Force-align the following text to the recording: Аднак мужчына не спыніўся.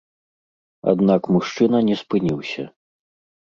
Аднак 0.91 1.29
мужчына 1.35 1.83
не 1.91 1.95
спыніўся. 2.01 2.67